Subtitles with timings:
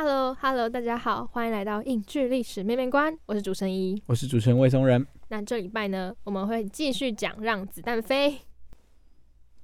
[0.00, 5.04] Hello，大家好，欢迎来到影剧历史面面观，我是主持人一，我是主持人魏松仁。
[5.26, 8.30] 那这礼拜呢，我们会继续讲《让子弹飞》。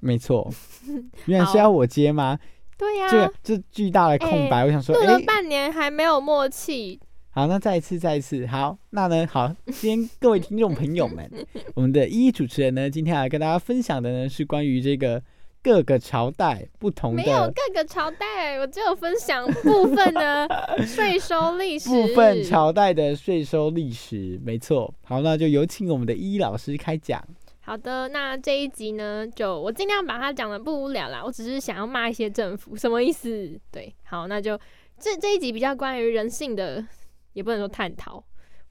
[0.01, 0.53] 没错，
[1.27, 2.37] 原来是要我接吗？
[2.77, 6.99] 对呀，这这巨大的空白，我想说，录了半年还没有默契。
[7.31, 11.31] 好，那再一次，再一次，好，那呢，好，今天各位听众朋友们，
[11.77, 15.23] 我们的一主持人呢，今天来跟大家分享的呢，是关于这个。
[15.65, 20.47] 各个朝代不同的，没有各个朝代，我只有分享部分的
[20.87, 21.89] 税收历史。
[21.89, 24.93] 部分朝代的税收历史，没错。
[25.05, 27.27] 好，那就有请我们的伊老师开讲。
[27.61, 31.23] 好的，那这一集呢，就我尽量把它讲的不无聊啦。
[31.25, 33.59] 我只是想要骂一些政府，什么意思？
[33.73, 34.61] 对，好，那就
[35.01, 36.87] 这这一集比较关于人性的，
[37.33, 38.23] 也不能说探讨。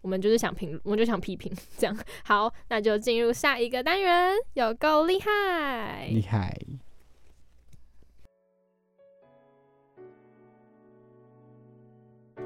[0.04, 6.54] 我们就是想评，我们就想批评，这样好，那就进入下一个单元，有够厉害，厉害，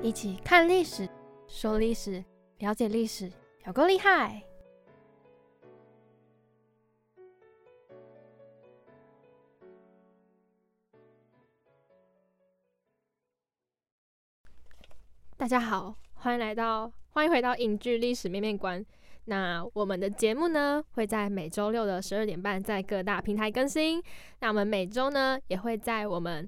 [0.03, 1.09] 一起看历史，
[1.47, 2.23] 说历史，
[2.59, 3.31] 了解历史，
[3.65, 4.43] 有够厉害。
[15.35, 16.91] 大家好，欢迎来到。
[17.09, 18.85] 欢迎回到影剧历史面面观。
[19.25, 24.01] 那我们的节目呢，会在每周六的十二点半在各大平台更新。
[24.39, 26.47] 那我们每周呢，也会在我们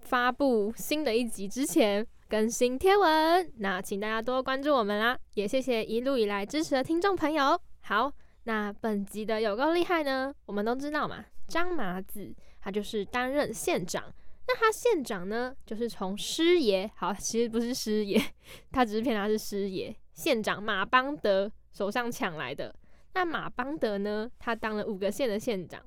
[0.00, 3.50] 发布新的一集之前更新贴文。
[3.56, 7.58] 那请大家多关注我们啦，也谢谢一路以来支持的听众朋友。
[7.80, 8.12] 好，
[8.44, 10.32] 那本集的有够厉害呢？
[10.44, 14.04] 我们都知道嘛，张麻子他就是担任县长。
[14.46, 18.22] 那他县长呢，就是从师爷，好，其实不是师爷，
[18.70, 19.94] 他只是骗他是师爷。
[20.12, 22.74] 县长马邦德手上抢来的。
[23.14, 25.82] 那马邦德呢，他当了五个县的县长，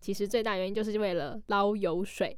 [0.00, 2.36] 其实最大原因就是为了捞油水。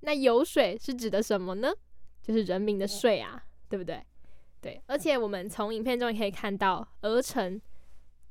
[0.00, 1.72] 那油水是指的什么呢？
[2.22, 4.02] 就是人民的税啊，对不对？
[4.60, 7.60] 对，而且我们从影片中也可以看到，鹅城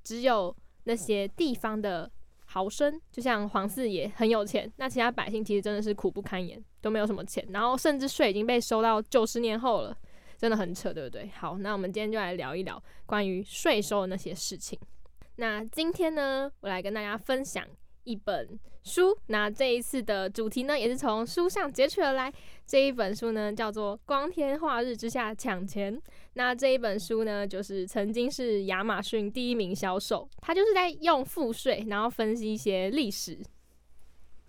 [0.03, 2.11] 只有那些地方的。
[2.53, 9.97] 豪绅就像黄四爷很有钱，那其他百姓其实真的是苦不堪言，都没有什么钱，然后甚至税已经被收到九十年后了，
[10.37, 11.29] 真的很扯，对不对？
[11.29, 14.77] 好，那我们今天就来聊一聊关于税收的那些事情。
[15.37, 17.65] 那今天呢，我来跟大家分享。
[18.03, 22.31] 一本书，那这一次的主题呢，也是从书上截取而来。
[22.65, 25.95] 这一本书呢，叫做《光天化日之下抢钱》。
[26.33, 33.37] 那这一本书呢，就是曾经是亚马逊第一名销售，他就是在用赋税，然后分析一些历史。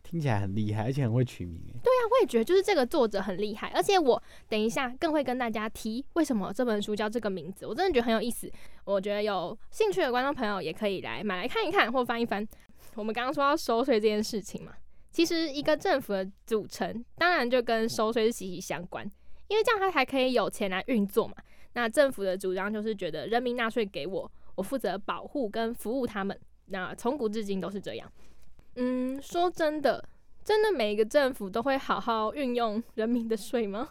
[0.03, 1.59] 听起来很厉害，而且很会取名。
[1.83, 8.51] 对呀，我也觉得就是这个作者很厉害，而且我等一下更会跟大家提为什么这本书叫这个名字，我真的觉得很有意思。
[8.85, 12.47] 我觉得有兴趣的观众朋友也可以来买来看一看，或翻一翻。
[12.95, 14.73] 我们刚刚说到收税这件事情嘛，
[15.11, 19.05] 其实一个政府的组成，当然就跟收税是息息相关，
[19.49, 21.35] 因为这样它才可以有钱来运作嘛。
[21.73, 26.39] 那政府的主张就是觉得人民纳税给我，我负责保护跟服务他们。
[26.67, 28.13] 那从古至今都是这样。
[28.77, 30.07] 嗯，说真的，
[30.45, 33.91] 真的每一个政府都会好好运用人民的税吗？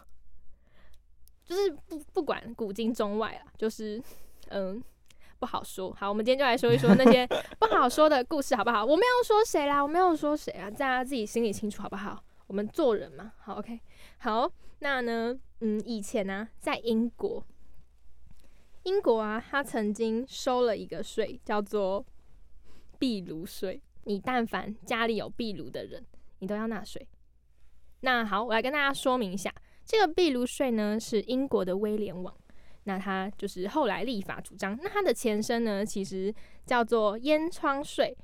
[1.44, 4.00] 就是不不管古今中外啊，就是
[4.48, 4.82] 嗯。
[5.42, 7.26] 不好说，好，我们今天就来说一说那些
[7.58, 8.84] 不好说的故事，好不好？
[8.84, 12.22] 我没有说谁啦，我没有说谁啊，大家自己心里清楚，好不好？
[12.46, 13.80] 我们做人嘛，好，OK，
[14.18, 14.48] 好，
[14.78, 17.44] 那呢，嗯，以前呢，在英国，
[18.84, 22.06] 英国啊，他曾经收了一个税，叫做
[23.00, 23.82] 壁炉税。
[24.04, 26.06] 你但凡家里有壁炉的人，
[26.38, 27.04] 你都要纳税。
[28.02, 29.52] 那好，我来跟大家说明一下，
[29.84, 32.32] 这个壁炉税呢，是英国的威廉王。
[32.84, 36.34] 那他就是后来立法主张，那他的前身呢，其实
[36.66, 38.16] 叫做烟窗税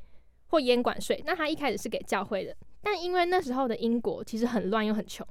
[0.49, 1.22] 或烟管税。
[1.26, 5.26] 那他一开始是给教会的，但因为那时候的英国其实很乱又很穷，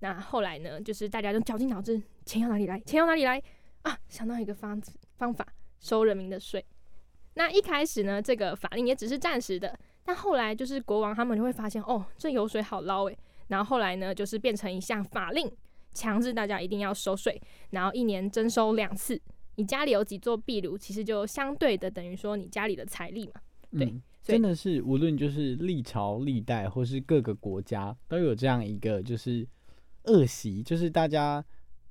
[0.00, 2.78] 那后来呢，就是大家就绞尽脑汁，钱要哪里来？
[2.80, 3.42] 钱要哪里来
[3.82, 3.98] 啊？
[4.08, 5.46] 想到一个方子方法，
[5.80, 6.64] 收人民的税。
[7.34, 13.18] 那一开始呢，这个法令也只是暂时的，但后来就是国王他们就会发现，哦，这油水好捞诶。
[13.48, 15.50] 然后后来呢，就是变成一项法令，
[15.92, 17.40] 强制大家一定要收税，
[17.70, 19.20] 然后一年征收两次。
[19.56, 23.40] 你家里有几座壁炉，其实就相对的等于说你家里的财力嘛。
[23.72, 29.46] 对，嗯真的是无论就是历朝历代或是各个国家都有这样一个就是
[30.04, 31.44] 恶习，就是大家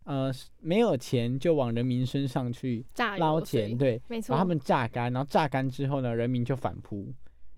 [0.04, 2.86] 呃没有钱就往人民身上去
[3.18, 7.12] 捞钱，对，没错然后他们榨干，然后榨干之后呢，人民就反扑，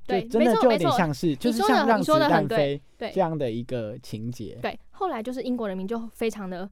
[0.08, 4.58] 对真的就有点像是就是像让子弹飞对这样的一个情节。
[4.62, 6.70] 对，后来就是英国人民就非常的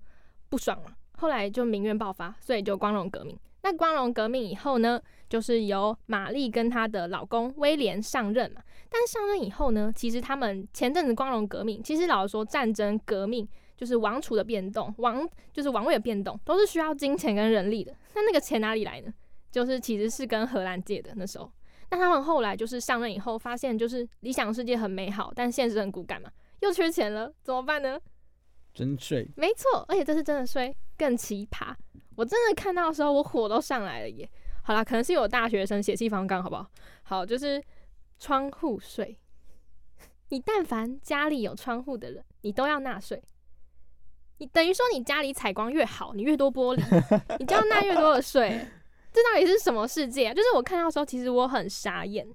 [0.49, 3.35] 不爽嘛，后来就民怨爆发，所以就光荣革命。
[3.63, 8.61] 那光荣革命以后呢，就是由玛丽跟她的老公威廉上任嘛。
[8.87, 17.91] 但上任以后呢，其实他们前阵子光荣革命，其实老实说，战争革命就是王储的变动，王就是王位的变动，都是需要金钱跟人力的。
[18.13, 19.11] 那那个钱哪里来呢？
[19.51, 21.51] 就是其实是跟荷兰借的那时候。
[21.89, 26.29] 那他们后来就是上任以后，发现就是理想世界很美好，但现实很骨感嘛，
[26.59, 27.99] 又缺钱了，怎么办呢？
[28.73, 31.73] 征税，没错，而且这是真的税更奇葩，
[32.15, 34.29] 我真的看到的时候，我火都上来了耶。
[34.63, 36.69] 好啦，可能是有大学生血气方刚，好不好？
[37.03, 37.63] 好，就是
[38.19, 39.17] 窗户税。
[40.29, 43.21] 你但凡家里有窗户的人，你都要纳税。
[44.37, 46.81] 你等于说你家里采光越好，你越多玻璃，
[47.39, 48.65] 你就要纳越多的税。
[49.11, 50.33] 这到底是什么世界啊？
[50.33, 52.27] 就是我看到的时候，其实我很傻眼。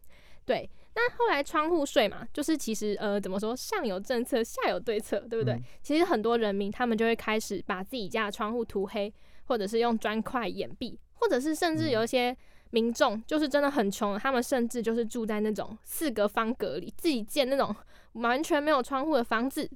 [0.45, 5.55] 对，那后来窗户税嘛，就是其实呃怎么说，上有政策，下有对策，对不对？
[5.55, 9.13] 嗯其实很多人民他们就会开始把自己家的窗户涂黑，
[9.47, 12.37] 或者是用砖块掩蔽，或者是甚至有一些
[12.71, 17.75] 民众就是真的很穷，他们甚至就是住在那种四个方格里，自己建那种
[18.13, 19.69] 完全没有窗户的房子。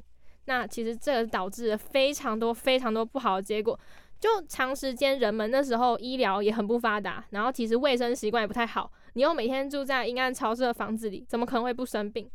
[0.44, 3.78] 那其实这个导致了非常多非常多不好的结果。
[4.20, 8.90] 就长时间，人们那时候医疗也很不发达，然后其实卫生习惯也不太好。
[9.18, 12.30] 你又每天住在阴暗潮湿的房子里，怎么可能会不生病？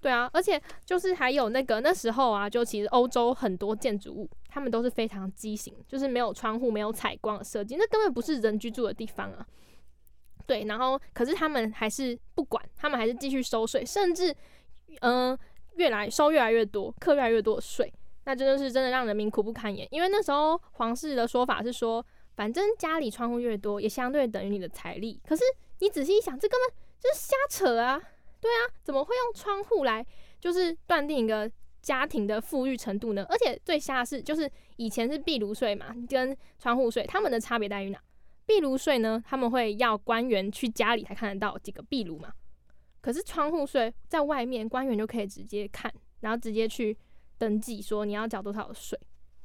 [0.00, 9.46] 对啊，而且就是还有那个那时候啊，就其实欧洲很多建筑物，他们都是非常畸形，就是没有窗户、没有采光的设计，那根本不是人居住的地方啊。
[10.46, 14.34] 对，然后可是他们还是不管，他们还是继续收税，甚至
[15.02, 15.38] 嗯、
[15.76, 17.92] 越来收越来越多，课越来越多的税。
[18.24, 19.86] 那真的是真的让人民苦不堪言。
[19.92, 22.04] 因为那时候皇室的说法是说，
[22.34, 25.20] 反正家里窗户越多，也相对等于你的财力。
[25.24, 25.44] 可是
[25.80, 28.00] 你仔细一想，这根本就是瞎扯啊！
[28.40, 30.04] 对啊，怎么会用窗户来
[30.38, 31.50] 就是断定一个
[31.82, 33.26] 家庭的富裕程度呢？
[33.28, 38.00] 而且最瞎的是，就是以前是壁炉税嘛，跟窗户税，他们的差别在于哪？
[38.46, 42.32] 壁炉税呢，他们会要官员去家里才看得到几个壁炉嘛。
[43.00, 46.96] 可是窗户税在外面，官员就可以直接看，然后直接去
[47.38, 48.98] 登记说你要缴多少税。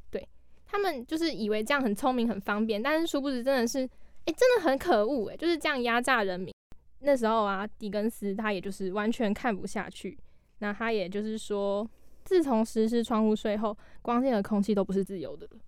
[0.09, 0.27] 对
[0.65, 3.87] 他们就是以为这样很聪明很方便，但是殊不知真的是，
[4.25, 6.53] 诶、真的很可恶诶、就是这样压榨人民。
[6.99, 10.17] 那时候啊，狄更斯他也就是完全看不下去，
[10.59, 11.87] 那他也就是说，
[12.23, 15.59] 自从实施窗户税后，光线和空气都不是自由的了。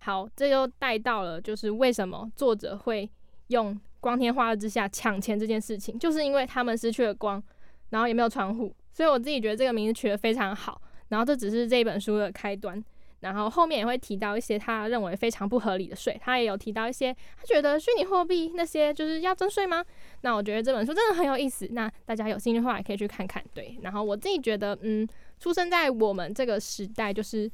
[0.00, 3.08] 好，这又带到了就是为什么作者会
[3.48, 7.42] 用光天化日之下抢钱这件事情，就是因为他们失去了光，
[7.90, 10.82] 然后也没有窗户，所以我自己觉得这个名字取得非常好。
[11.08, 12.82] 然后这只是这一本书的开端，
[13.22, 19.84] 然后后面也会提到一些他认为非常不合理的税，他也有提到一些他觉得虚拟货币那些就是要征税吗？
[20.20, 23.42] 那我觉得这本书真的很有意思，那大家有兴趣的话也可以去看看。
[23.54, 25.08] 对，然后我自己觉得，嗯，
[25.38, 27.50] 出生在我们这个时代，就是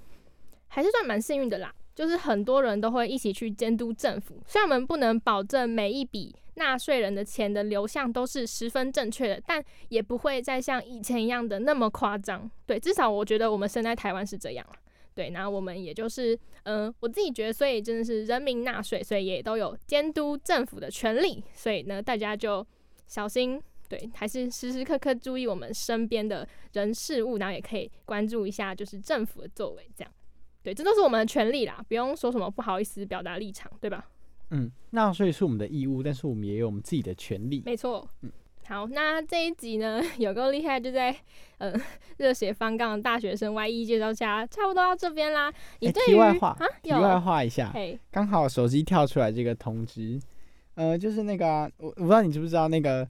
[0.69, 1.73] 还是算蛮幸运的啦。
[1.95, 12.49] 就是很多人都会一起去监督政府，虽然我们不能保证每一笔纳税人的钱的流向都是十分正确的，但也不会再像以前一样的那么夸张。
[12.66, 14.75] 对，至少我觉得我们生在台湾是这样了。
[15.18, 21.42] 对，然后我们也就是，嗯、我自己觉得，所以真的是人民纳税，所以也都有监督政府的权利。
[21.52, 22.64] 所以呢，大家就
[23.08, 30.12] 小心，对，还是时时刻刻注意我们身边的人事物，然后也可以关注一下就是政府的作为，这样。
[30.62, 34.08] 对，这都是我们的权利啦，不用说什么不好意思表达立场，对吧？
[34.50, 37.60] 嗯，纳税是我们的义务，但是我们也有我们自己的权利。
[37.66, 38.08] 没错。
[38.22, 38.30] 嗯
[38.68, 41.16] 好，那这一集呢， 有够厉害，就在
[41.56, 41.72] 呃
[42.18, 45.50] 热血方刚的大学生 Y 一介绍下，差不多到这边啦。
[45.80, 47.72] 你对于、题外话啊，题外有，话一下，
[48.10, 50.20] 刚好手机跳出来这个通知，
[50.75, 53.08] 呃，就是那个啊、我我不知道你知不知道那个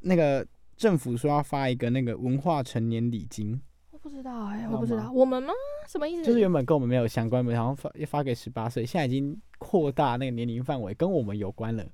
[0.00, 0.46] 那个
[0.78, 3.60] 政府说要发一个那个文化成年礼金，
[3.90, 5.52] 我不知道哎、我不知道，我们吗？
[5.86, 6.24] 什么意思？
[6.24, 11.84] 就是原本跟我们没有相关，然后发发给十八岁，现在已经扩大那个年龄范围，跟我们有关了。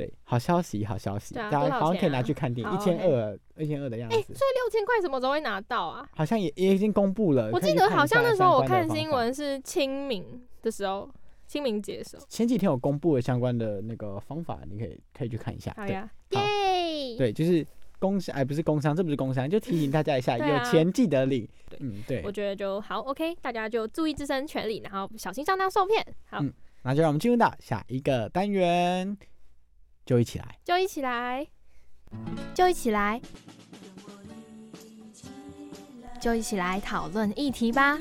[0.00, 6.08] 对，好消息，好消息，大家好像可以拿去看电影，一千二，一千二的样子哎、子，所以六千块什么时候会拿到啊？
[6.14, 7.50] 好像也也已经公布了。
[7.52, 11.06] 我记得好像那时候我看新，闻是清明的时候，
[11.46, 12.24] 清明节的时候。
[12.30, 15.70] 前几天我公布了相关的那个方法，你可以可以去看一下。
[15.76, 17.16] 对好呀，好耶！
[17.18, 17.66] 对，就是
[17.98, 21.78] 工商，哎，不是工商，这不是工商，就提醒大家一下，啊有钱记得领对。
[21.82, 22.32] 嗯，对我。
[22.32, 26.02] 觉得就好，OK，大家就注意自身权利，然后小心上当受骗。
[26.30, 26.50] 好，嗯
[26.82, 29.14] 那就让我们进入到下一个单元，
[30.10, 30.44] 就一起来。
[30.64, 31.46] 就一起来，
[32.52, 33.20] 就一起来，
[36.20, 37.96] 就一起来讨论议题吧。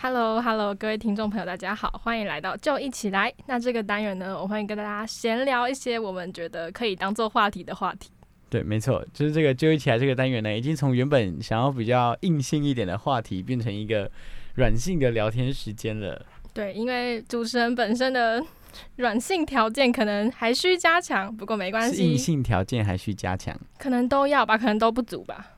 [0.00, 3.34] Hello，Hello，各位听众朋友，大家好，欢迎来到就一起来。
[3.46, 8.08] 那这个单元呢，我会跟大家闲聊一些我们觉得可以当做话题的话题。
[8.50, 14.10] 对，没错，就是这个揪一起来这个单元呢，已经从原本想要比较硬性一点的话题，变成一个
[14.54, 16.24] 软性的聊天时间了。
[16.54, 18.42] 对，因为主持人本身的
[18.96, 23.54] 软性条件可能还需加强，不过没关系硬，性条件还需加强。
[23.78, 25.57] 可能都要吧，可能都不足吧。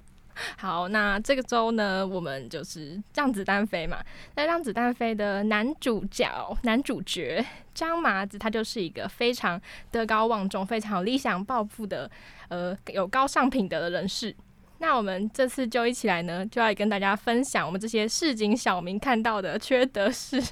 [0.56, 3.98] 好，那这个周呢，我们就是让子弹飞嘛。
[4.34, 7.44] 那让子弹飞的男主角、男主角
[7.74, 12.10] 张麻子，他就是一个非常德高望重、非常有理想抱负的，
[12.48, 14.34] 呃，有高尚品德的人士。
[14.78, 20.42] 那我们这次就一起来呢，就要跟大家分享我们这些市井小民看到的缺德事。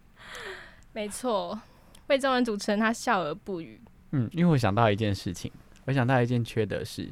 [0.94, 1.60] 没错，
[2.06, 3.78] 魏中人主持人他笑而不语。
[4.12, 5.52] 嗯，因为我想到一件事情，
[5.84, 7.10] 我想到一件缺德事，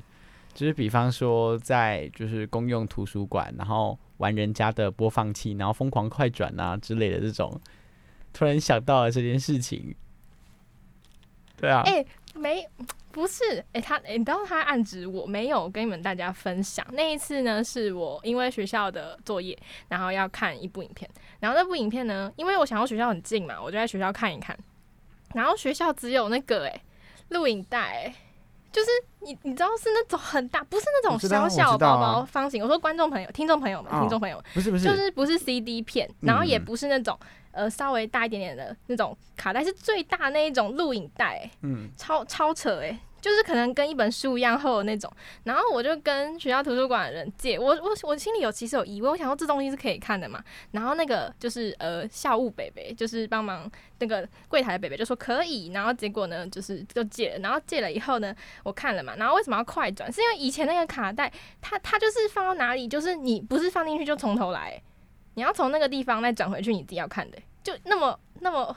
[0.54, 7.61] 就是比方说在就是公用图书馆，然后玩人家的播放器，然后疯狂快转啊之类的这种，
[8.32, 9.94] 突然想到了这件事情。
[11.56, 12.66] 对啊，哎、没，
[13.11, 16.84] 不是，哎、他，哎、你知道他暗指我没有跟你们大家分享。
[16.92, 19.56] 那一次呢，是我因为学校的作业，
[19.88, 21.08] 然后要看一部影片，
[21.40, 24.58] 然后那部影片呢，因为我想要学校很近嘛，我就在学校看一看，
[25.32, 26.82] 然后学校只有那个哎
[27.28, 28.14] 录影带、哎
[28.74, 28.90] 就是
[29.20, 32.14] 你你知道是那种很大，不是那种小小我知道啊。
[32.14, 32.60] 薄薄方形。
[32.60, 34.00] 我说观众朋友、听众朋友们、哦。
[34.00, 37.16] 听众朋友们，不是不是，就是不是 CD 片，然后也嗯不是那种
[37.52, 41.48] 呃稍微大一点点的那种卡带，是最大那一种录影带、
[41.96, 45.10] 超超扯诶、就是可能跟一本书一样厚的那种。
[45.44, 50.44] 然后我就跟学校图书馆的人借，我我我心里有其实有疑问，我想说这东西是可以看的嘛。
[50.72, 60.12] 然后那个就是呃校务北北，就是帮忙那个柜台的北北就说可以，然后结果呢就是就借了，然后借了以后呢我看了嘛，然后为什么要快转？
[60.12, 64.78] 是因为以前那个卡带它它就是放到哪里，就是你不是放进去就从头来、
[65.32, 68.76] 你要从那个地方再转回去你自己要看的、就那么那么。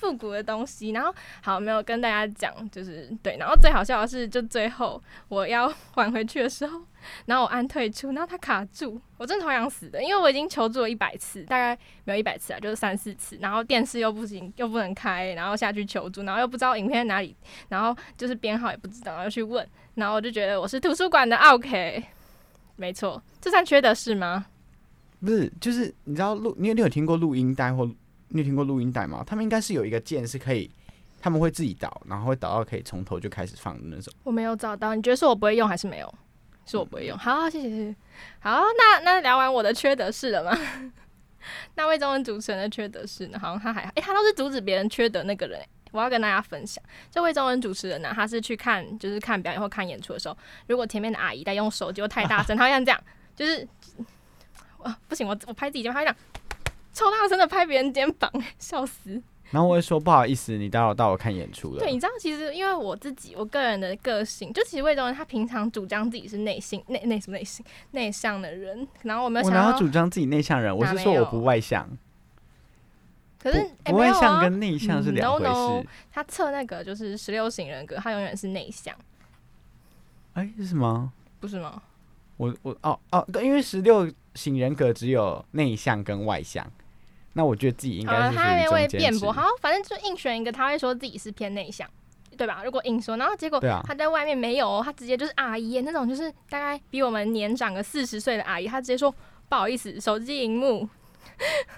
[0.00, 6.80] 复古的东西，然后好，没有跟大家讲，就是对，然后最好笑的是，就最后我要还回去的时候，
[7.26, 17.36] 然后我按退出，然后它卡住，我真的超想死的，因为我已经求助了一百次，大概没有一百次啊，就是三四次，然后电视又不行，又不能开，然后下去求助，然后又不知道影片在哪里，
[17.68, 22.02] 然后就是编号也不知道，然后去问，然后我就觉得我是图书馆的 OK，
[22.76, 24.46] 没错，这算缺德事吗？
[25.20, 27.86] 不是，就是你知道录，你有你有听过录音带或
[28.30, 29.22] 你有听过录音带吗？
[29.26, 30.70] 他们应该是有一个键是可以，
[31.20, 34.12] 他们会自己导，然后会导到可以从头就开始放的那种。
[34.24, 36.14] 我没有找到，你觉得是我不会用还是没有？
[36.66, 37.18] 是我不会用。
[37.18, 37.96] 好，谢谢谢谢。
[38.38, 40.56] 好，那那聊完我的缺德事了吗？
[41.74, 43.38] 那魏中文主持人的缺德事呢？
[43.38, 45.58] 好像他还诶、他都是阻止别人缺德那个人、
[45.90, 50.36] 我要跟大家分享，这魏中文主持人呢，他是去看就是看表演或看演出的时候，
[50.68, 53.02] 如果前面的阿姨在用手机或太大声，他会像这样，
[53.34, 53.66] 就是
[54.82, 56.16] 啊不行，我我拍自己肩膀，他会这样
[56.92, 59.22] 超大声的拍别人肩膀， 笑死。
[59.50, 61.80] 然后我会说不好意思，你打扰到我看演出了。
[61.80, 70.76] 对，你知道，其实因为我自己我个人的个性，就其实魏东人他平常主张自己是内心内内什么内心内向的人，然后我没有我哪有想到，主张自己内向人？
[70.76, 71.88] 我是说我不外向，
[73.40, 73.58] 可是
[73.92, 75.88] 外向啊，跟内向是嗯两回 no, no 事。
[76.12, 78.94] 他测那个就是十六型人格，他永远是内向，
[80.34, 81.12] 哎、是什么？
[81.40, 81.82] 不是吗？
[82.36, 86.64] 我我哦哦，对，因为十六型人格只有内向跟外向，
[87.32, 91.88] 那我觉得自己应，该是属他还没于中间值为辩驳，好，反正就硬选一个，他会说自己是偏内向。
[92.38, 92.62] 对吧？
[92.64, 99.14] 如果硬说，然后结果他在外面没有哦，他直接就是阿姨那种，就是大概比我们年长个四十岁的阿姨，他直接说
[99.46, 100.88] 不好意思，手机荧幕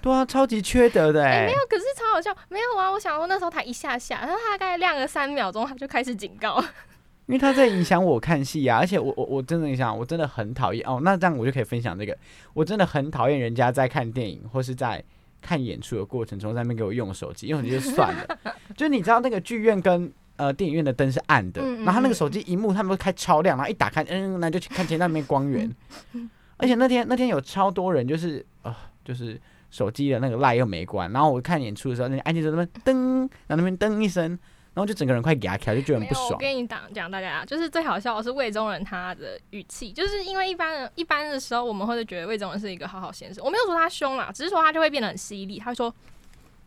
[0.00, 2.32] 对啊，超级缺德的哎、 哎、没有，可是超好笑。
[2.48, 6.62] 没有啊，我想说那时候他一下下，然后他大概亮了三秒钟，他就开始警告。
[7.26, 11.00] 因为他在影响我看戏啊，而且我我我真的想，我真的很讨厌哦。
[11.02, 12.16] 那这样我就可以分享这个，
[12.54, 15.02] 我真的很讨厌人家在看电影或是在
[15.42, 18.38] 看演出的过程中在那边给我用手机，用手机就算了，
[18.76, 25.70] 就是你知道那个剧院跟呃电影院的灯是暗的，嗯嗯然后他那个手机荧幕他们都开超亮，然后一打开，嗯，那就去看前那边光源。
[26.56, 28.72] 而且那天那天有超多人，就是呃，
[29.04, 34.38] 就是手机的那个赖又没关，然后我看演出的时候，那安静在那边噔，然后那边噔一声，
[34.74, 36.38] 然后就整个人快压起来，就觉得很不爽。
[36.38, 45.94] 跟你讲讲大家，就是最好笑的是魏忠人他的语气，就是因为一般人一般的时候，我们会觉得魏忠人是一个好好先生，我没有说他凶啦，只是说他就会变得很犀利，他会说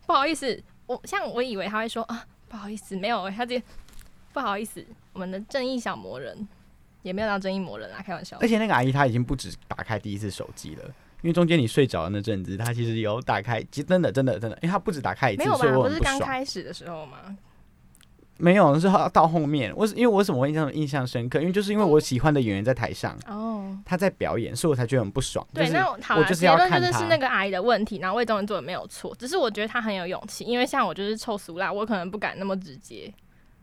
[0.06, 3.62] 不好意思，我像我以为他会说啊不好意思，没有，他直接
[4.32, 6.46] 不好意思，我们的正义小魔人
[7.02, 8.46] 也没有当正义魔人啊，开玩笑而。
[8.46, 10.84] 且那个阿姨她已经不止打开第一次手机了，
[11.22, 15.72] 因为中间你睡着的那阵子，她其实有打开，其实真的真的真的，因为她不止打开一次，没有吧所以？
[15.74, 16.16] 我不是刚。
[16.20, 17.36] 开始的时候吗？
[18.38, 21.40] 没有，是到到后面，我是因为我为什么会印象印象深刻？
[21.40, 25.46] 因为就是因为我喜欢的演员在台上，哦，他在表演，所以我才觉得很不爽。
[25.54, 33.12] 对，就是那我好啦，我就是结论就是要看他是那个阿姨的问题，然后魏忠人做的没有错，只是我觉得他很有勇气，因为像我就是臭俗辣，我可能不敢那么直接。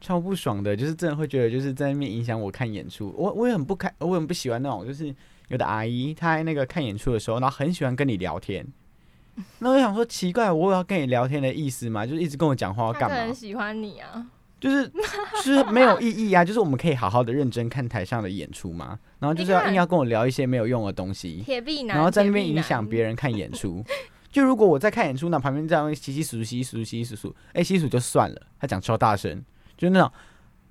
[0.01, 3.13] 超不爽的，就是真的会觉得就是在那边影响我看演出。
[3.17, 5.15] 我我也很不开，我很不喜欢那种就是
[5.47, 8.67] 有的阿姨她在那个看演出的时候，然后很喜欢跟你聊天。
[9.59, 12.05] 那我想说奇怪，我有要跟你聊天的意思吗？
[12.05, 13.33] 就是一直跟我讲话要干嘛他可能？
[13.33, 14.25] 喜欢你啊，
[14.63, 14.87] 就是
[15.43, 16.45] 就是没有意义啊！
[16.45, 23.83] 就是我们可以好好的认真看台上的演出嘛，然后就是要硬要跟我聊一些没有用的东西，铁臂男，然后在那边影响别人看演出。
[24.31, 29.43] 就如果我在看演出，那旁边这样稀稀疏疏、稀稀疏疏、稀稀疏疏，哎，稀疏就算了，他讲超大声，
[29.75, 30.09] 就是那种，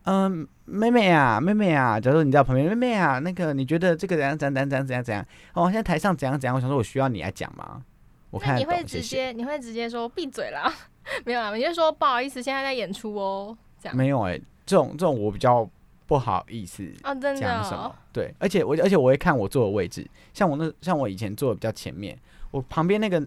[0.04, 5.26] 嗯，妹妹啊，妹妹啊，假如说你在旁边，妹妹啊，那个你觉得这个怎样怎样怎样怎样怎样怎样？
[5.52, 6.56] 哦，现在台上怎样怎样？
[6.56, 7.82] 我想说，我需要你来讲吗？
[8.30, 9.02] 我看你会直。
[9.02, 10.72] 接你会直接说闭嘴啦？
[11.26, 13.96] 没有啦，你就说不好意思，现在在演出哦，这样。
[13.96, 15.68] 没有哎、这种这种我比较
[16.06, 17.84] 不好意思哦，真的讲什么。
[17.84, 17.94] 哦，？
[18.12, 22.16] 对，而且我而且我会看我坐的位置，像我那像我以前坐的比较前面，
[22.50, 23.20] 我旁边那个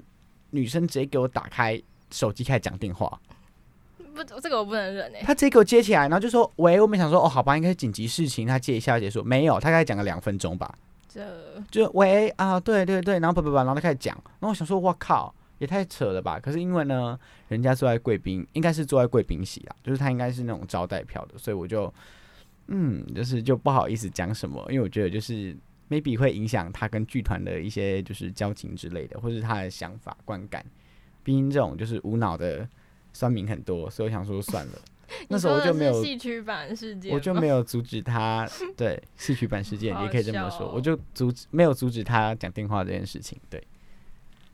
[0.52, 1.82] 女生直接给我打开
[2.12, 3.20] 手机开始讲电话，
[3.98, 5.22] 不，这个我不能忍哎。
[5.22, 10.74] 她直接给我接起来，然后就说喂，我们想说哦好吧，应该是紧急事情，她接一下结束，没有，她大概讲了两分钟吧，
[11.08, 11.22] 这
[11.72, 15.34] 就喂啊对对对，然后叭叭叭，然后她开始讲，然后我想说我靠。
[15.58, 16.40] 也太扯了吧！
[16.40, 21.94] 可是因为呢，人家坐在贵宾，应该是坐在贵宾席啊，就是他应该是那种招待票的，所以我就，
[22.68, 25.56] 嗯，就是就不好意思讲什么，因为我觉得就是
[25.90, 30.66] maybe 会影响他跟剧团的一些就是交情之类的，或是他的想法观感。
[31.24, 32.68] 毕竟这种就是无脑的
[33.14, 34.74] 酸民很多，所以我想说算了。
[35.30, 43.40] 那时候我就没有，戏曲版事件，我就没有阻止他，对 戏曲版事件也可以这么说，哦我就阻止没有阻止他讲电话这件事情。
[43.48, 43.64] 对，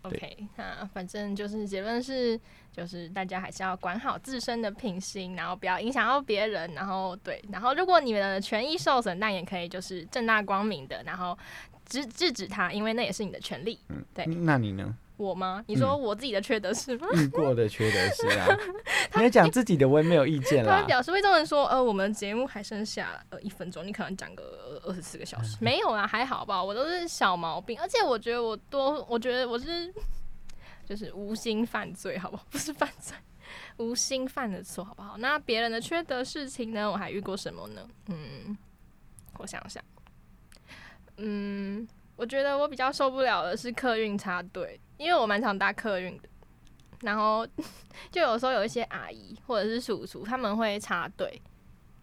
[0.04, 2.40] OK，那反正就是结论是，
[2.72, 11.38] 就是大家还是要管好自身的品行，然后不要影响到别人，然后对，然后如果你们的权益受损，但也可以就是正大光明的，然后
[11.86, 13.80] 制制止他，因为那也是你的权利。
[13.90, 14.98] 嗯对嗯那你呢？
[15.22, 15.64] 我吗？
[15.68, 17.08] 你说我自己的缺德是吗？
[17.14, 18.48] 遇过的缺德事啊，
[19.16, 20.88] 你要讲自己的，我也没有意见啦他会。
[20.88, 29.94] 表示魏中人说，呃，我们节目还剩下呃一分钟，你可能讲个二十四个小嗯时，没有啦，还好吧，我都是小毛病，而且我觉得我多，我觉得我是
[30.86, 32.46] 就是无心犯罪，好不好？
[32.50, 33.16] 不是犯罪，
[33.78, 35.18] 无心犯的错，好不好？
[35.20, 36.90] 那别人的缺德事情呢？
[36.92, 37.88] 我还遇过什么呢？
[38.08, 38.58] 嗯，
[39.38, 39.84] 我想想，
[41.18, 46.30] 嗯，我觉得我比较受不了的是客运插队，因为我蛮常搭客运的，
[47.02, 47.46] 然后
[48.12, 51.42] 就有时候有一些阿姨或者是叔叔他们会插队，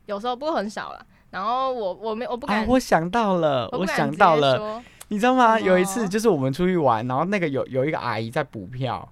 [0.06, 1.06] 有时候不过很少啦。
[1.30, 5.61] 然后我我没我不敢，啊，我想到了，我我不敢直接想到了，说你知道吗？
[5.61, 9.08] 有一次就是我们出去玩，然后那个有有一个阿姨在补票，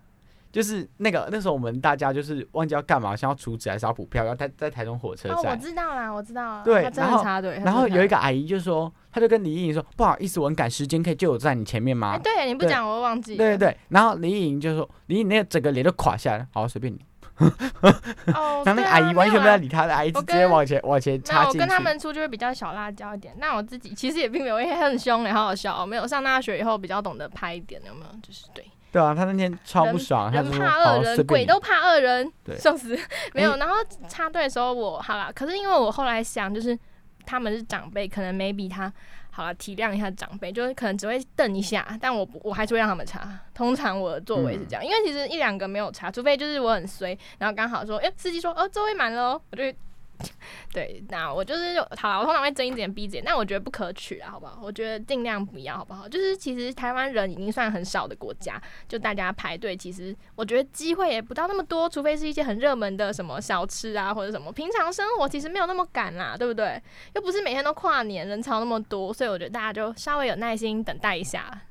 [0.57, 5.57] 就是那个那时候我们大家就是忘记要干嘛，想要储值还是要补票，然后在在台中火车哦，我。
[5.57, 7.61] 知道啦，我知道啦，对然后插队。
[7.62, 13.37] 然后有一个阿姨就说，她就跟李颖说：“不好意思，我很赶时间，可以就我在你前面吗哎，？”对，你不讲我会忘记。
[13.37, 16.99] 对对，对，然后李颖就说：“李颖那个整个脸都垮下来，好随便你。
[17.38, 21.59] 哦， 然后那个阿姨完全没有有啦理他的，阿姨直接往前往前插进去。
[21.59, 23.35] 我跟他们出就会比较小辣椒一点。
[23.38, 25.85] 那我自己其实也并没有，因为很凶也好好笑哦。
[25.85, 28.07] 没有上大学以后比较懂得拍一点，有没有？
[28.23, 28.64] 就是对，
[28.97, 31.27] 对啊，他那天超不爽，他人就说：“好怕恶人。
[31.27, 32.99] 鬼都怕恶人，对笑死。
[33.35, 33.75] 没有，哎然后
[34.09, 36.79] 插队的时候我好啦，可是因为我后来想，就是
[37.27, 38.91] 他们是长辈，可能 maybe 他
[39.31, 43.29] 好了体谅一下长辈，就是可能只会瞪一下，但我不我还是会让他们插。
[43.53, 49.77] 通常我的座位是这样，因为其实一两个没有插，除非就是我很衰，然后刚好说，哎、司机说，哦，座位满了哦，我就会。
[50.73, 54.61] 对，那我就是好了，我通常会睁一只眼闭一只眼，但我觉得不可取啊，好不好？
[54.63, 56.09] 我觉得尽量不要，好不好？
[56.09, 64.53] 就是其实台湾人已经算很少的国家，就大家排队，其实我觉得机会也不到那么多，除非是一些很热门的什么小吃啊，或者什么。
[64.53, 66.81] 平常生活其实没有那么赶啦，对不对？
[67.15, 71.63] 又不是每天都跨年，人潮那么多，所以我觉得大家就稍微有耐心等待一下。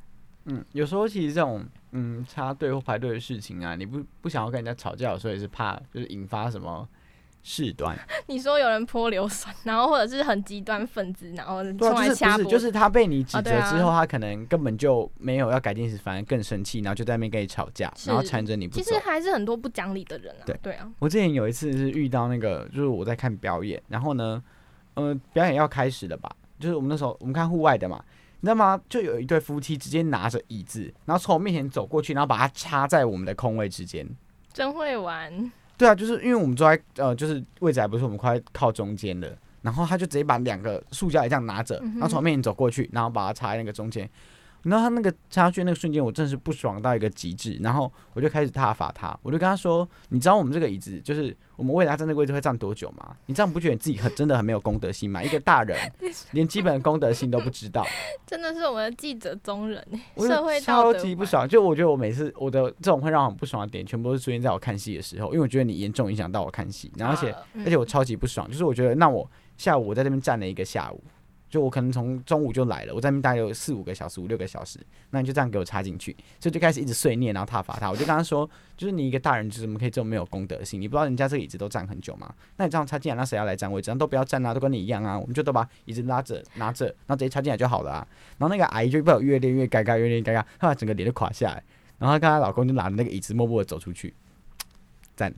[0.46, 6.88] 嗯，有时候其实这种嗯插队或排队的事情啊，你不不想要跟人家吵架的时候，也是怕就是引发什么
[7.48, 7.96] 事端。
[8.26, 18.96] 你说有人泼硫酸，然后或者是很极端分子，然后对啊，冲来就是不是掐脖子，就是他被你指责之后，他可能根本就没有要改进时，反而更生气，然后就在那边跟你吵架，然后缠着你其实。
[19.06, 20.44] 还是很多不讲理的人啊。
[20.48, 24.42] 对对啊，我之前有一次是遇到那个，就是我在看表演，然后呢，
[24.96, 26.30] 呃，表演要开始了吧？
[26.60, 28.04] 就是我们那时候我们看户外的嘛，
[28.40, 28.82] 你知道吗？
[28.90, 34.08] 就有一对夫妻直接拿着椅子，然后从我面前走过去，然后把它插在我们的空位之间。
[34.52, 35.52] 真会玩。
[35.78, 44.10] 对啊，就是因为我们坐在呃，就是位置还不是我们快靠中间的，然后他就直接把两个塑胶椅这样拿着，然后从我面前走过去，然后把它插在那个中间。
[44.66, 53.16] 然后他那个插下去那个瞬间，我真的是不爽到一个极致，然后我就开始挞伐他，我就跟他说：“你知道我们这个椅子就是我们为了他站这个位置会站多久吗？
[53.28, 55.24] 你这样不觉得你自己很真的很没有公德心吗？
[55.24, 55.78] 一个大人
[56.32, 57.86] 连基本的公德心都不知道，
[58.26, 59.86] 真的是我们的记者中人
[60.18, 60.94] 社会超。
[60.94, 61.48] 级不爽。
[61.48, 67.32] 就我觉得我每次我的这种会让我很不爽的点，全部都是出现在我看戏的时候，因为我觉得你严重影响到我看戏，然后而且。
[67.32, 71.04] 啊嗯而且我超级不爽，就是我觉得，那我下午我在这边站了一个下午，
[71.56, 74.78] 就我可能从中午就来了，我在那边大概有四五个小时、五六个小时，
[75.12, 77.90] 那你就这样给我插进去，所以就开始一直碎念，然后挞伐他。
[77.90, 80.82] 我就跟他说，就是你一个大人，就怎么可以这么没有公德心？
[80.82, 82.36] 你不知道人家这个椅子都站很久吗？
[82.58, 83.96] 那你这样插进来，那谁要来占位置？
[83.96, 88.06] 都不要站啊，都跟你一样啊，我们就都把椅子拉着拿着，然后直接插进来就好了啊。
[88.38, 91.64] 然后那个阿姨就被我越练越尴尬，越练越尴尬，后来整个脸就垮下来，
[91.98, 94.14] 然后她跟她老公就拿着那个椅子默默的走出去。
[95.16, 95.34] 站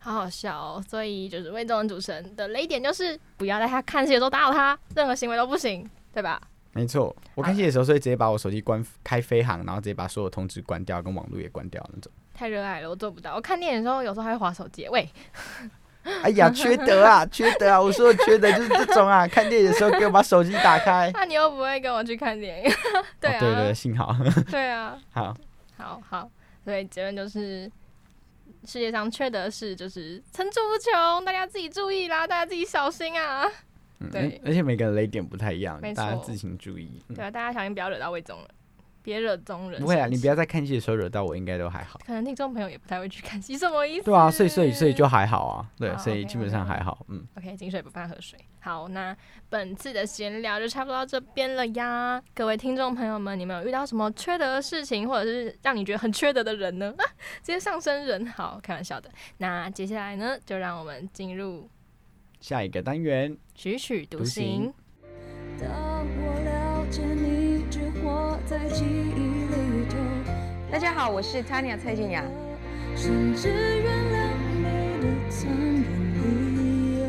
[0.00, 0.84] 好好笑哦。
[0.88, 6.40] 所以就是魏忠文主持人的雷点就是不要在他看戏的时候打扰他，任何行为都不行，对吧？
[6.72, 12.10] 没错，我看戏的时候是会直接把我手机关开飞行，然后直接把所有通知关掉，跟网络也关掉那种。
[12.32, 13.34] 太热爱了，我做不到。
[13.34, 14.88] 我看电影的时候有时候还会划手机。
[14.88, 15.06] 喂，
[16.22, 17.78] 哎呀，缺德啊，缺德啊！
[17.78, 21.10] 我说的缺德就是这种啊，看电影的时候给我把手机打开。
[21.14, 22.72] 那你又不会跟我去看电影？
[23.20, 24.16] 对啊，哦、对对，幸好
[24.50, 25.36] 对啊，好。
[25.76, 26.30] 好好，
[26.64, 27.70] 所以结论就是，
[28.64, 33.46] 世界上缺德的事就是层出不穷，大家自己注意啦，大家自己小心啊。
[33.98, 37.02] 嗯，对而且每个人雷点不太一样大家自行注意。
[37.08, 38.48] 嗯对啊，大家小心不要惹到魏宗人，
[39.02, 39.80] 别惹中人。
[39.80, 40.34] 不会啊，你不要。
[40.40, 42.00] 在看戏的时候惹到我，应该都还好。
[42.06, 44.04] 可能听众朋友也不太会去看戏，什么意思？
[44.04, 47.04] 对啊，所以所以所以就还好啊，对，所以基本上还好。
[47.08, 48.38] 嗯，OK，井水不犯河水。
[48.60, 49.14] 好，那
[49.50, 52.22] 本次的闲聊就差不多到这边了呀。
[52.34, 56.94] 各位听众朋友们，你们有遇到什么缺德的事情，或者是让你觉得很缺德的人呢？
[56.96, 57.04] 啊，
[57.42, 59.10] 直接上升人，好，开玩笑的。
[59.38, 61.68] 那接下来呢，就让我们进入
[62.40, 64.72] 下一个单元，曲曲独独行
[65.58, 65.64] 我
[66.44, 66.59] 了
[66.90, 69.96] 解你，只活在记忆里头，
[70.72, 72.24] 大家好，我是 Tanya 蔡健雅。
[72.96, 74.64] 甚至原谅你
[75.00, 75.84] 的残忍
[76.16, 77.06] 理由。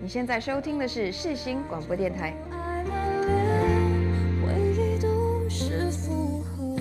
[0.00, 2.34] 你现在收听的是世新广播电台。
[2.50, 3.36] 爱难连
[4.40, 6.74] 回忆都是负荷。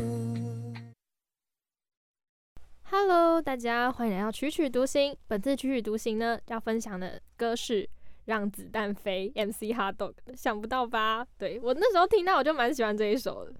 [2.89, 5.17] Hello，大家欢迎来到曲曲独行。
[5.27, 7.83] 本次曲曲独行呢，要分享的歌是
[8.27, 11.25] 《让子弹飞》MC Hot Dog，想不到吧？
[11.37, 13.53] 对我那时候听到我就蛮喜欢这一首的。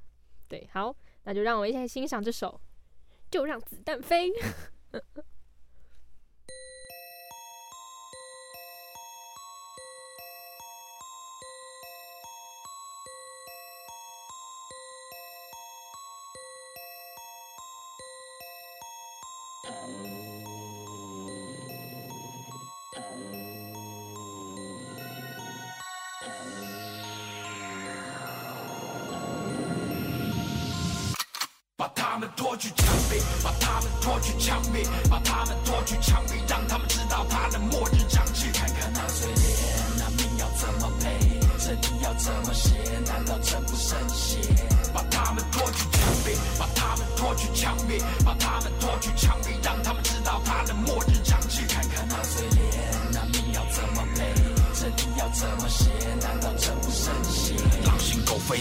[0.48, 2.60] 对，好，那就让我一起欣赏这首
[3.32, 4.30] 《就让子弹飞》。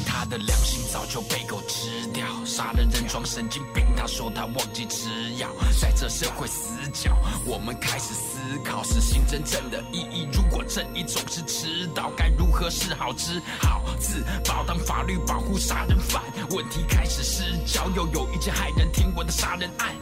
[0.04, 2.26] 他的良心早就被狗吃掉。
[2.44, 5.48] 杀人人装神经病，他说他忘记吃药。
[5.80, 10.28] 在这社会死角，我们开始思考死刑真正的意义。
[10.32, 13.12] 如果正义总是迟到，该如何是好？
[13.16, 17.88] 只好自保，当法律保护杀人犯，问题开始失焦。
[17.96, 19.94] 又有一件骇人听闻的杀人案。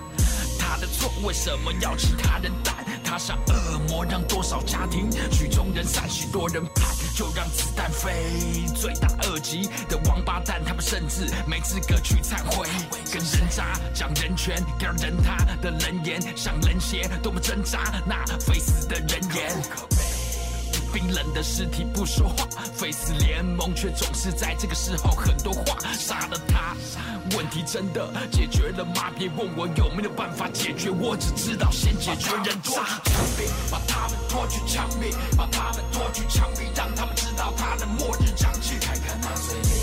[0.67, 2.75] 他的错为什么要其他人担？
[3.05, 8.65] 他像恶魔，让多少家庭曲终人散，许多人盼，就让子弹飞。
[8.75, 12.67] 罪大恶极的王八蛋，他们甚至没资格去忏悔。
[13.13, 20.14] 跟人渣讲人权，给人他的人言像人血，多么挣扎，那非死的人言。
[20.95, 26.77] 冰冷的尸体不说话，非死联盟却总是在这个时候很多话杀了他。
[27.37, 29.11] 问题真的解决了吗？
[29.19, 32.71] 别问我有没有办法解决，我只知道先解决人渣。
[32.71, 38.79] 枪毙，把他们拖去枪毙，把他们拖去枪毙，让他们知道他的末日将近。
[38.79, 39.75] 看看那嘴脸，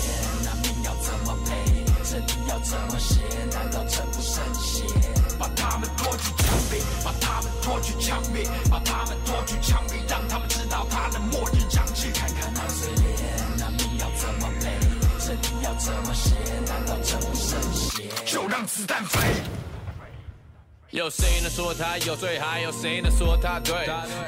[0.44, 3.20] 那命要怎么赔，身体要怎么写，
[3.52, 4.84] 难道这不圣血？
[5.38, 10.01] 把他们拖去枪毙，把他们拖去枪毙，把他们拖去枪毙，
[10.32, 12.10] 他们知道他的末日将至。
[12.12, 13.18] 看看那嘴脸，
[13.58, 14.70] 那命要怎么赔，
[15.20, 16.34] 身体要怎么写，
[16.66, 18.06] 难道这不圣贤？
[18.24, 19.20] 就让子弹飞。
[20.92, 22.38] 有谁能说他有罪？
[22.38, 23.72] 还有谁能说他对？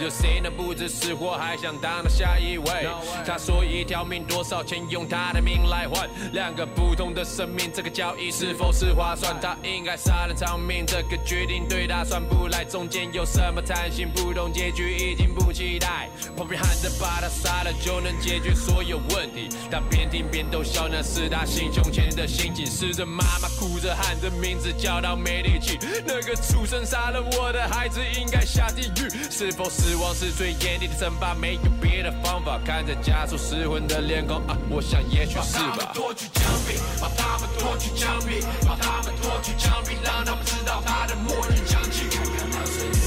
[0.03, 2.89] 有谁能不知死活，还想当那下一位？
[3.27, 4.83] 他说一条命多少钱？
[4.89, 9.39] 用他的命来换两个不同的生命，这个交易是否是划算？
[9.43, 12.65] 他应该杀人偿命，这个决定对他算不来。
[12.65, 14.09] 中间有什么贪心？
[14.09, 16.09] 不懂结局已经不期待。
[16.35, 22.65] 旁边喊着把他杀了就能解决所有问题，他边听边逗笑，那是他心胸前的心情。
[22.65, 25.79] 试着妈妈哭着喊着名字，叫到没力气。
[26.07, 29.11] 那个畜生杀了我的孩子，应该下地狱。
[29.29, 31.35] 是否死亡是最严厉的惩罚？
[31.35, 32.61] 没有别的方法。
[32.65, 35.91] 看着家属失魂的脸孔啊，我想也许是吧。
[35.93, 42.09] 拖去枪毙，把他们拖去枪毙，把他们拖去枪毙，让他们知道他的末日将近。
[42.09, 43.03] 看看那嘴脸，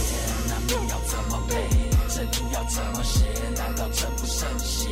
[0.50, 1.56] 那命要怎么赔，
[2.10, 3.24] 身体要怎么写，
[3.56, 4.90] 难道这不圣血？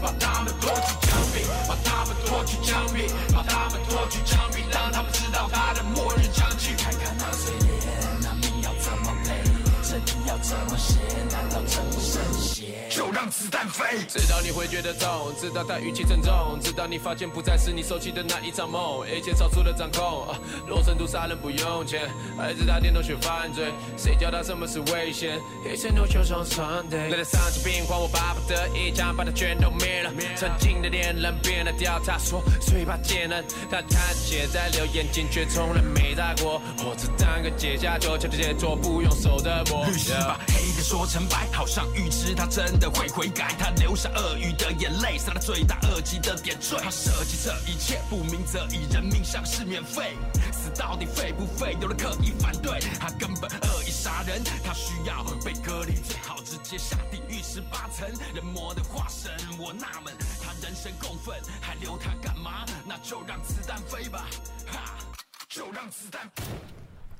[0.00, 6.76] 把他们拖去枪毙，把他们拖去枪毙，把他们拖去枪毙，让他们知道他的末日将近。
[6.76, 8.05] 看看那嘴脸，
[9.96, 10.98] 身体要怎么写，
[11.32, 12.86] 难道真不圣血？
[12.90, 14.04] 就让子弹飞。
[14.06, 20.28] 知道你会觉得痛，知道他语气沉重，知道你发现不再是你熟悉的那一场梦，一切超出了掌控。
[20.28, 25.40] 啊洛神都杀人不用钱，孩子他电动学犯罪，谁教他什么是危险？
[25.64, 27.08] 一切都就像 Sunday。
[27.08, 30.12] 来了丧心病狂，我巴不得一枪把他全都灭了。
[30.36, 36.60] 曾经的恋人变了调，他说嘴巴贱人，他看血在流，眼睛却从来没眨过。
[36.84, 39.85] 我只当个阶下囚，悄悄杰作，不用手的磨。
[39.86, 43.54] 律师把黑的说成白，好像预知他真的会悔改。
[43.58, 46.76] 他流下鳄鱼的眼泪，是他罪大恶极的点缀。
[46.82, 50.16] 他设计这一切，不明则已，人命像是免费。
[50.52, 51.76] 死到底费不费？
[51.80, 58.08] 有人刻意反对，他根本恶意杀人，他需要被隔离，最好直接下地狱十八层。
[58.34, 62.64] 人魔的化身，我纳闷，他人神共愤，还留他干嘛？
[62.84, 64.26] 那就让子弹飞吧，
[64.66, 64.98] 哈，
[65.48, 66.28] 就让子弹。
[66.34, 66.42] 飞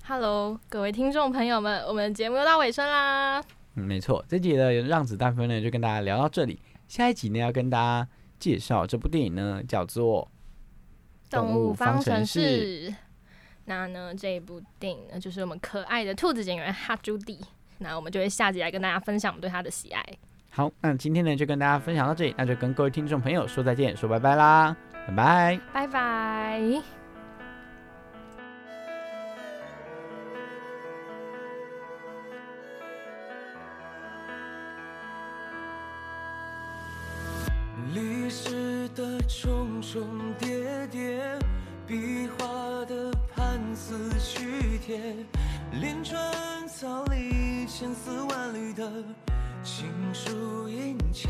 [0.08, 3.42] Hello，各位听众朋友们，我们的节目又到尾声啦。
[3.74, 6.60] 嗯，没错，这集的《让子弹飞》呢，就跟大家聊到这里。
[6.86, 10.30] 下一集呢，要跟大家介绍这部电影呢，叫做
[11.28, 12.94] 动物方程动物方程式。
[13.64, 17.40] 那呢，这一部电影呢，就是我们可爱的兔子警员哈朱迪。
[17.78, 20.04] 那我们就会下集来跟大家分享我们对他的喜爱。
[20.50, 24.76] 好，那今天呢就跟大家分享到这里，那就跟各位听众朋友说再见，说拜拜啦，
[25.08, 25.60] 拜拜。
[25.72, 26.95] 拜拜。
[39.28, 41.38] 重重叠叠，
[41.86, 45.14] 壁画的盘丝虚贴，
[45.80, 46.18] 连串
[46.68, 48.90] 草里千丝万缕的
[49.64, 51.28] 情书殷切。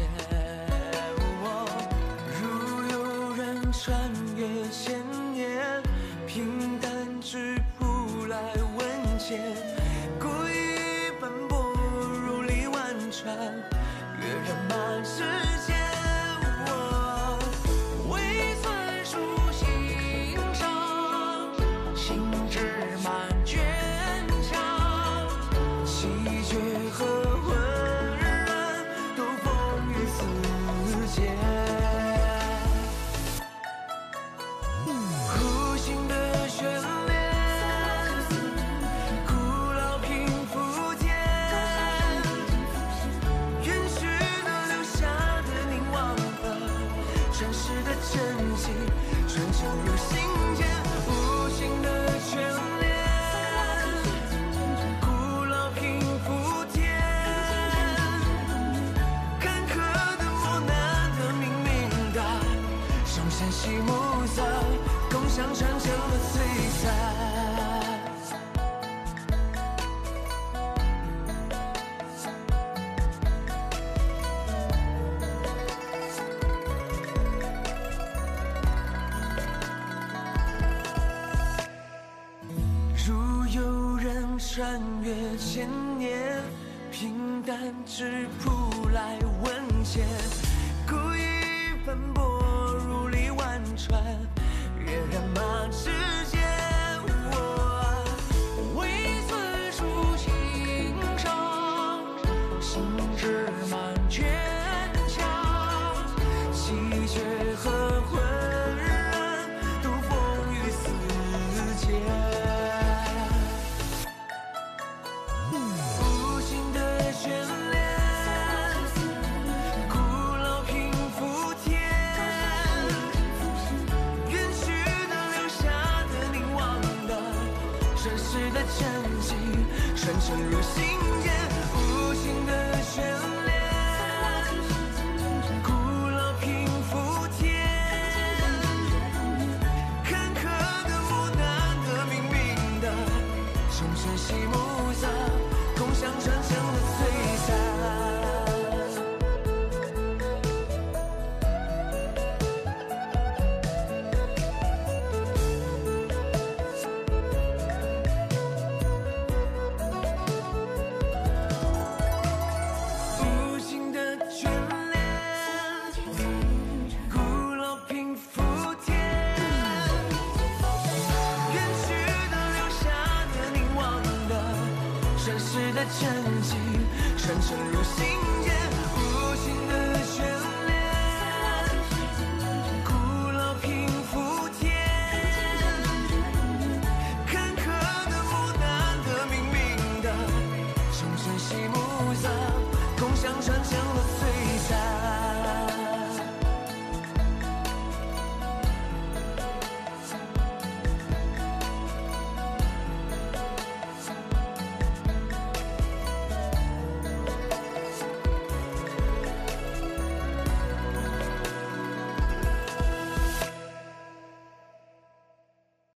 [84.57, 85.69] 穿越千